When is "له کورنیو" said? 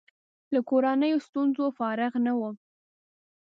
0.53-1.23